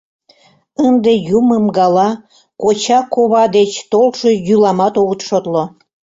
Ынде 0.87 1.13
юмым 1.37 1.65
гала, 1.77 2.09
коча-кова 2.61 3.43
деч 3.57 3.71
толшо 3.91 4.29
йӱламат 4.47 4.93
огыт 5.01 5.21
шотло. 5.27 5.63